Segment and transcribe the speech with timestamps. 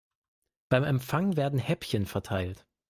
[0.69, 2.65] Beim Empfang werden Häppchen verteilt.